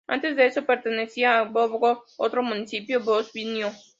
Antes 0.07 0.35
de 0.35 0.47
eso, 0.47 0.65
pertenecía 0.65 1.37
a 1.39 1.45
Doboj, 1.45 2.05
otro 2.17 2.41
municipio 2.41 3.03
bosnio. 3.03 3.71